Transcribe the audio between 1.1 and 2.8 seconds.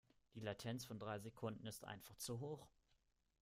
Sekunden ist einfach zu hoch.